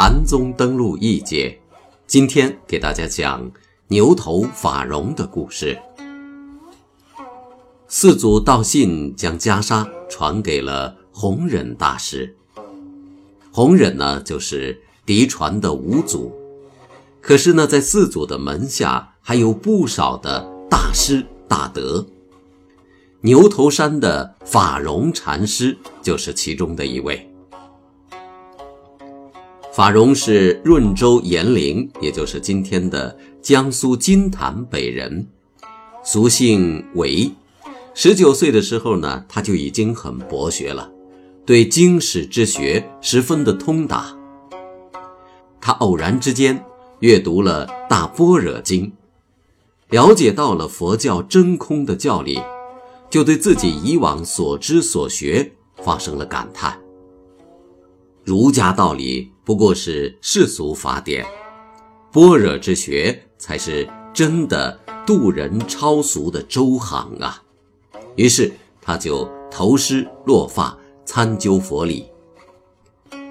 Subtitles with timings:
[0.00, 1.58] 禅宗登陆一节，
[2.06, 3.50] 今天给大家讲
[3.88, 5.76] 牛头法融的故事。
[7.88, 12.32] 四祖道信将袈裟传给了弘忍大师。
[13.50, 16.32] 弘忍呢，就是嫡传的五祖。
[17.20, 22.06] 可是呢，在四祖的门下还有不少的大师大德。
[23.22, 27.27] 牛头山的法融禅师就是其中的一位。
[29.72, 35.26] 法融是润州延陵，也就是今天的江苏金坛北人，
[36.02, 37.30] 俗姓韦。
[37.94, 40.90] 十九岁的时候呢，他就已经很博学了，
[41.46, 44.16] 对经史之学十分的通达。
[45.60, 46.64] 他偶然之间
[47.00, 48.86] 阅读了《大般若经》，
[49.90, 52.40] 了解到了佛教真空的教理，
[53.10, 56.80] 就对自己以往所知所学发生了感叹。
[58.24, 61.24] 儒家道理不过是世俗法典，
[62.12, 67.42] 般若之学才是真的渡人超俗的周行啊！
[68.16, 72.04] 于是他就投师落发，参究佛理。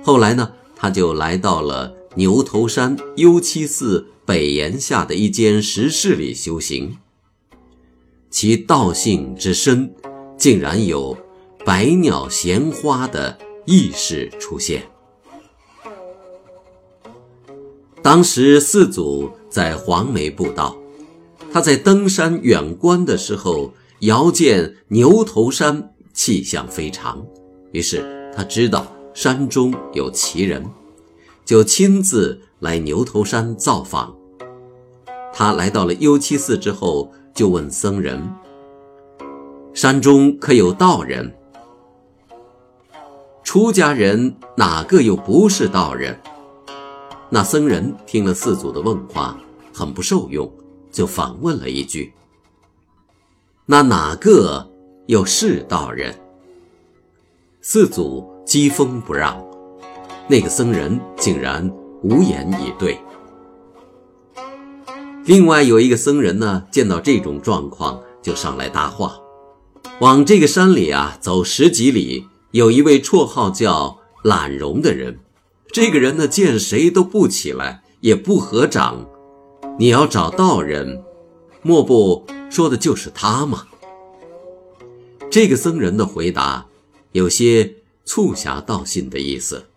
[0.01, 6.97] 后来呢，他就来到了牛头山幽栖寺北岩下的一间石室里修行。
[8.31, 9.93] 其道性之深，
[10.35, 11.15] 竟然有
[11.63, 13.37] 百鸟衔花的。
[13.69, 14.81] 意识出现。
[18.07, 20.77] 当时四祖在黄梅布道，
[21.51, 27.21] 他在登山远观的时候，遥见牛头山气象非常，
[27.73, 30.65] 于是他知道山中有奇人，
[31.43, 34.15] 就亲自来牛头山造访。
[35.33, 38.25] 他来到了幽栖寺之后，就问僧人
[39.75, 41.35] ：“山中可有道人？”
[43.43, 46.17] 出家人哪个又不是道人？
[47.29, 49.37] 那僧人听了四祖的问话，
[49.73, 50.51] 很不受用，
[50.91, 52.13] 就反问了一句
[53.67, 54.69] ：“那哪个
[55.07, 56.15] 又是道人？”
[57.61, 59.45] 四祖讥讽不让，
[60.29, 61.69] 那个僧人竟然
[62.01, 62.97] 无言以对。
[65.25, 69.19] 另外有一个僧人呢，见到这种状况，就上来搭话
[69.99, 75.19] ：“往这个山里啊，走十几里。”有一位绰号叫懒容的人，
[75.77, 79.07] 这个人呢见谁都不起来，也不合掌。
[79.77, 81.03] 你要找道人，
[81.61, 83.67] 莫不说的就是他吗？
[85.29, 86.65] 这个僧人的回答
[87.11, 89.67] 有些促狭道信的意思。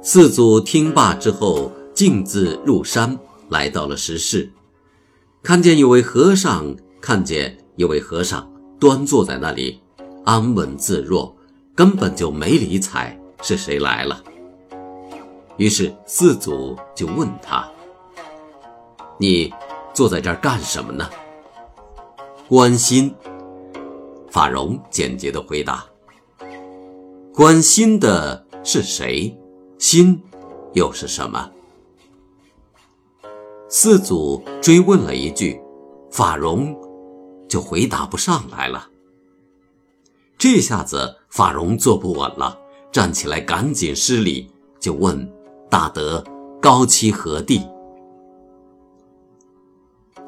[0.00, 4.48] 四祖听罢之后，径自入山，来到了石室，
[5.42, 8.48] 看见有位和尚，看见有位和尚
[8.78, 9.80] 端坐在那里。
[10.24, 11.36] 安稳自若，
[11.74, 14.22] 根本就没理睬是谁来了。
[15.58, 17.70] 于是四祖就问他
[19.18, 19.52] ：“你
[19.92, 21.10] 坐在这儿干什么呢？”
[22.48, 23.14] 关心。
[24.30, 25.84] 法融简洁的回答
[27.34, 29.38] ：“关心的是谁？
[29.78, 30.22] 心
[30.72, 31.50] 又是什么？”
[33.68, 35.60] 四祖追问了一句，
[36.10, 36.74] 法融
[37.46, 38.88] 就回答不上来了。
[40.38, 42.58] 这下子法融坐不稳了，
[42.92, 45.32] 站起来赶紧施礼，就问
[45.70, 46.22] ：“大德
[46.60, 47.66] 高栖何地？”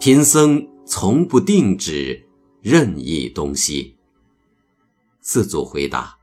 [0.01, 2.27] 贫僧从不定旨，
[2.63, 3.97] 任意东西。
[5.21, 6.17] 四祖回答：“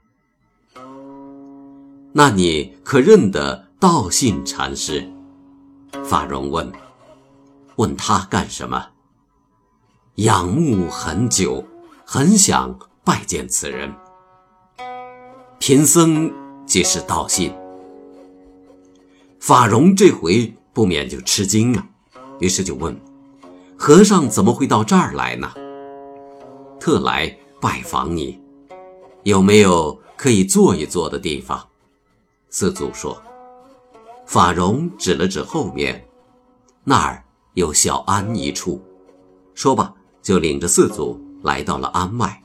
[2.11, 5.07] 那你可认得道信禅师？”
[6.03, 6.71] 法融问
[7.77, 8.89] ：“问他干什么？”
[10.15, 11.63] 仰慕很久，
[12.05, 12.77] 很想。
[13.03, 13.91] 拜见此人，
[15.61, 16.33] 贫僧
[16.65, 17.53] 即是道信。
[19.39, 21.85] 法融这回不免就吃惊了，
[22.39, 22.99] 于是就问
[23.77, 25.53] ：“和尚怎么会到这儿来呢？”
[26.81, 28.41] 特来拜访你，
[29.21, 31.67] 有没有可以坐一坐的地方？
[32.49, 33.21] 四祖说
[34.25, 36.03] ：“法融指了指后面，
[36.83, 37.23] 那儿
[37.53, 38.81] 有小庵一处。”
[39.53, 39.93] 说罢，
[40.23, 42.40] 就领着四祖来到了庵外。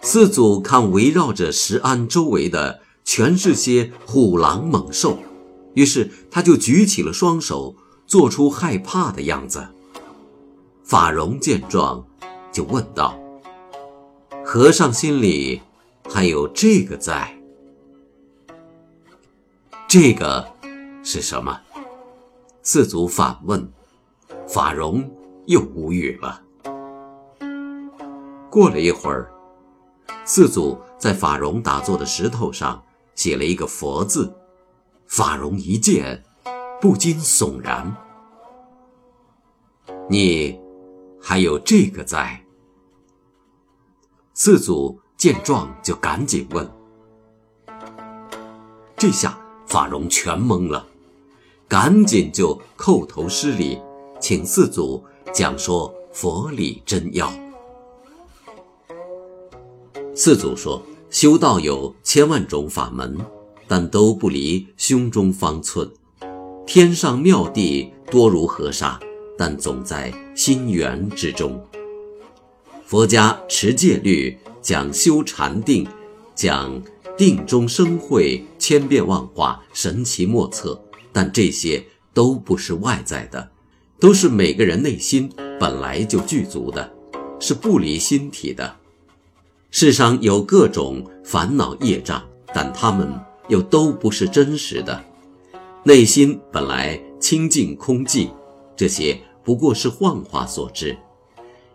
[0.00, 5.18] 四祖看围绕着石庵周围的全是些虎狼猛兽，
[5.74, 7.74] 于是他就举起了双手，
[8.06, 9.68] 做出害怕的样子。
[10.84, 12.06] 法融见状，
[12.50, 13.18] 就问道
[14.44, 15.60] ：“和尚心里
[16.08, 17.38] 还有这个在？
[19.86, 20.46] 这个
[21.02, 21.60] 是什么？
[22.62, 23.70] 四祖反问，
[24.46, 25.06] 法融
[25.46, 26.42] 又无语了。
[28.50, 29.30] 过了一会儿，
[30.28, 32.84] 四祖在法融打坐的石头上
[33.14, 34.30] 写了一个“佛”字，
[35.06, 36.22] 法融一见，
[36.82, 37.96] 不禁悚然
[40.10, 40.60] ：“你
[41.18, 42.44] 还有这个在？”
[44.34, 46.70] 四祖见状，就赶紧问。
[48.98, 50.86] 这下法融全懵了，
[51.66, 53.80] 赶紧就叩头施礼，
[54.20, 55.02] 请四祖
[55.32, 57.32] 讲说佛理真要。
[60.20, 63.16] 四祖说：“修道有千万种法门，
[63.68, 65.88] 但都不离胸中方寸。
[66.66, 68.98] 天上妙地多如河沙，
[69.38, 71.64] 但总在心源之中。
[72.84, 75.86] 佛家持戒律，讲修禅定，
[76.34, 76.82] 讲。”
[77.16, 80.80] 定中生慧，千变万化，神奇莫测。
[81.12, 81.84] 但这些
[82.14, 83.50] 都不是外在的，
[83.98, 85.28] 都是每个人内心
[85.58, 86.92] 本来就具足的，
[87.40, 88.76] 是不离心体的。
[89.70, 92.22] 世上有各种烦恼业障，
[92.54, 93.12] 但他们
[93.48, 95.04] 又都不是真实的。
[95.84, 98.30] 内心本来清净空寂，
[98.74, 100.96] 这些不过是幻化所致。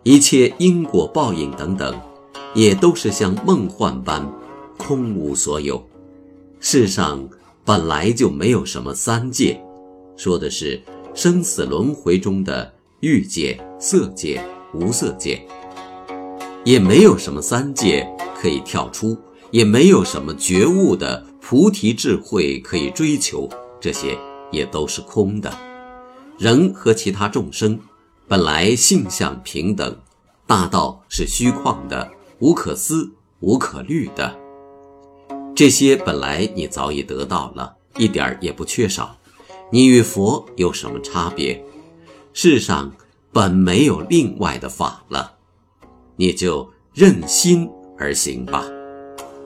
[0.02, 1.98] 一切因果报应等等，
[2.54, 4.30] 也都是像梦幻般。
[4.76, 5.82] 空无所有，
[6.58, 7.28] 世上
[7.64, 9.58] 本来就没有什么三界，
[10.16, 10.82] 说的是
[11.14, 14.44] 生死轮回中的欲界、色界、
[14.74, 15.40] 无色界，
[16.64, 18.08] 也没有什么三界
[18.40, 19.16] 可以跳出，
[19.50, 24.18] 也没有什么觉悟的菩提智慧可以追求，这些
[24.50, 25.52] 也都是空的。
[26.38, 27.78] 人和其他众生
[28.26, 29.96] 本来性相平等，
[30.46, 34.34] 大道是虚旷的，无可思，无可虑的。
[35.54, 39.16] 这些本来你早已得到了，一点儿也不缺少。
[39.70, 41.62] 你与佛有什么差别？
[42.32, 42.92] 世上
[43.32, 45.34] 本没有另外的法了，
[46.16, 47.68] 你就任心
[47.98, 48.64] 而行吧，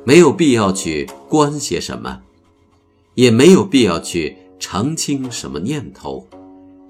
[0.05, 2.21] 没有必要去关些什么，
[3.15, 6.27] 也没有必要去澄清什么念头，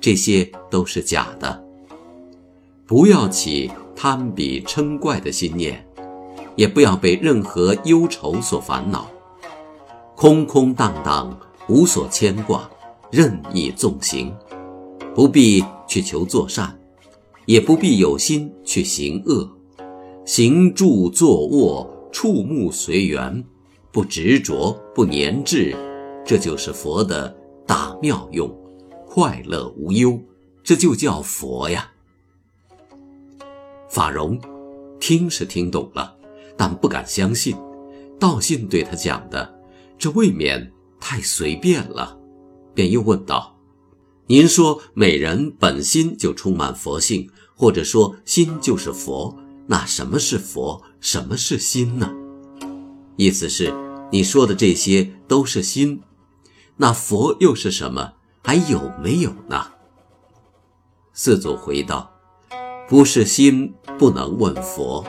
[0.00, 1.64] 这些都是假的。
[2.86, 5.84] 不要起贪比嗔怪的心念。
[6.56, 9.08] 也不要被任何忧愁所烦恼，
[10.16, 11.38] 空空荡荡，
[11.68, 12.68] 无所牵挂，
[13.12, 14.34] 任意纵行，
[15.14, 16.76] 不必去求作善，
[17.46, 19.48] 也不必有心去行恶，
[20.28, 23.42] 行住坐卧，触目随缘，
[23.90, 25.74] 不执着，不粘滞，
[26.22, 27.34] 这就是佛的
[27.66, 28.54] 大妙用，
[29.06, 30.20] 快乐无忧，
[30.62, 31.90] 这就叫佛呀。
[33.88, 34.38] 法融
[35.00, 36.14] 听是听懂了。
[36.58, 37.56] 但不敢相信，
[38.20, 39.58] 道信对他讲的，
[39.96, 40.70] 这未免
[41.00, 42.18] 太随便了，
[42.74, 43.56] 便又问道
[44.28, 49.34] ：“您说每人本心就充满佛性，或者说心就是佛，
[49.70, 52.10] 那什么是佛，什么是心呢？
[53.16, 53.72] 意思是
[54.10, 56.00] 你说的这些都是心，
[56.78, 58.14] 那佛又是什么？
[58.42, 59.72] 还有没有呢？”
[61.12, 62.10] 四祖回道
[62.88, 65.04] ：“不是心，不能问佛。”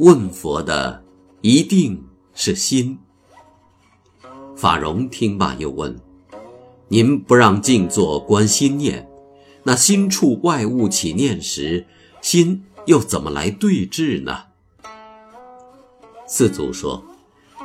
[0.00, 1.02] 问佛的
[1.40, 2.98] 一定是心。
[4.54, 5.98] 法融听罢又问
[6.88, 9.08] ：“您不让静坐观心念，
[9.62, 11.86] 那心处外物起念时，
[12.20, 14.44] 心又怎么来对治呢？”
[16.26, 17.04] 四祖说：“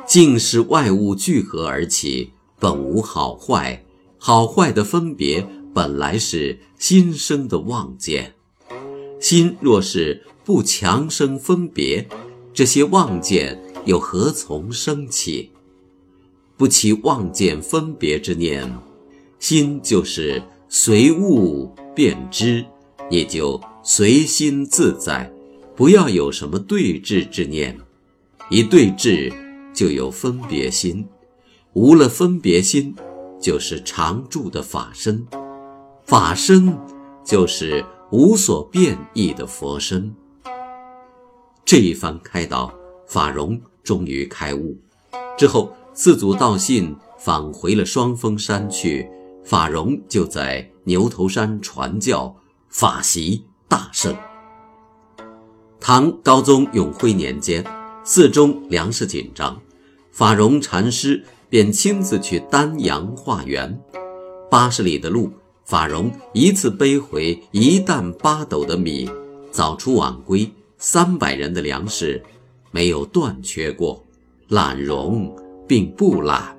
[0.06, 3.84] 静是外物聚合而起，本无好坏，
[4.18, 8.34] 好坏的分别本来是心生的妄见。
[9.20, 12.08] 心若是……”不强生分别，
[12.52, 15.52] 这些妄见又何从生起？
[16.56, 18.68] 不起妄见分别之念，
[19.38, 22.64] 心就是随物便知，
[23.10, 25.30] 也就随心自在，
[25.76, 27.78] 不要有什么对峙之念。
[28.48, 29.32] 一对峙，
[29.74, 31.04] 就有分别心；
[31.74, 32.94] 无了分别心，
[33.40, 35.26] 就是常住的法身。
[36.04, 36.76] 法身
[37.24, 40.14] 就是无所变异的佛身。
[41.64, 42.72] 这一番开导，
[43.06, 44.76] 法融终于开悟。
[45.38, 49.08] 之后，四祖道信返回了双峰山去，
[49.44, 52.34] 法融就在牛头山传教，
[52.70, 54.16] 法席大盛。
[55.80, 57.64] 唐高宗永徽年间，
[58.04, 59.60] 寺中粮食紧张，
[60.12, 63.76] 法融禅师便亲自去丹阳化缘。
[64.48, 65.32] 八十里的路，
[65.64, 69.10] 法融一次背回一担八斗的米，
[69.50, 70.50] 早出晚归。
[70.78, 72.22] 三百人的粮食
[72.70, 74.02] 没有断缺过，
[74.48, 75.36] 懒容
[75.68, 76.56] 并不懒。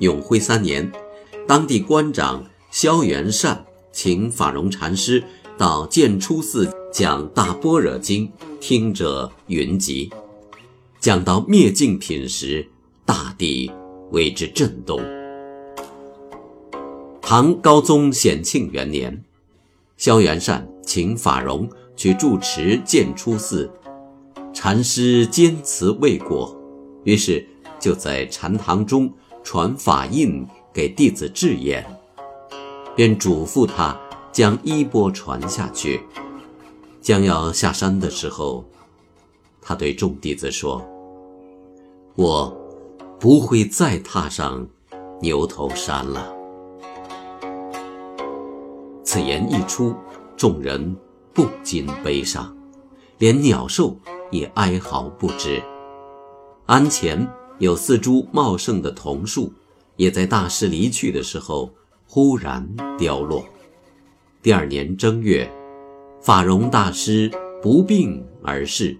[0.00, 0.90] 永徽三年，
[1.46, 2.44] 当地官长
[2.82, 5.22] 萧元善请法融禅师
[5.56, 8.26] 到建初寺讲《大般若经》，
[8.60, 10.10] 听者云集。
[10.98, 12.68] 讲到灭尽品时，
[13.04, 13.70] 大地
[14.10, 15.00] 为之震动。
[17.20, 19.22] 唐高宗显庆元年，
[19.96, 23.70] 萧元善请法融去住持建初寺，
[24.52, 26.60] 禅师坚持未果，
[27.04, 27.46] 于是
[27.78, 29.08] 就在禅堂中
[29.44, 31.86] 传法印给弟子智彦，
[32.94, 33.98] 便嘱咐他
[34.32, 36.00] 将衣钵传下去。
[37.00, 38.64] 将要下山的时候，
[39.60, 40.80] 他对众弟子说
[42.14, 42.56] ：“我
[43.18, 44.66] 不会再踏上
[45.20, 46.32] 牛头山了。”
[49.04, 49.94] 此言一出，
[50.36, 50.96] 众人
[51.32, 52.56] 不禁悲伤，
[53.18, 53.96] 连鸟兽
[54.30, 55.60] 也哀嚎不止。
[56.66, 59.52] 庵前有四株茂盛的桐树，
[59.96, 61.68] 也在大师离去的时候
[62.14, 62.62] 忽然
[62.98, 63.42] 凋落。
[64.42, 65.50] 第二年正月，
[66.20, 67.30] 法融大师
[67.62, 68.94] 不病而逝，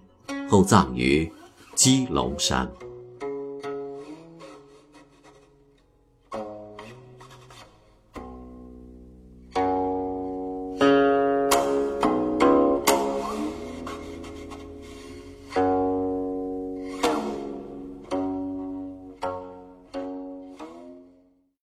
[0.49, 1.31] 后葬于
[1.75, 2.66] 鸡笼山。